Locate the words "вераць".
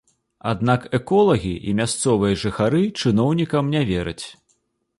3.91-4.21